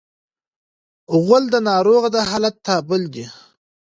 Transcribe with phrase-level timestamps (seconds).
[1.23, 3.25] غول د ناروغ د حالت تابل دی.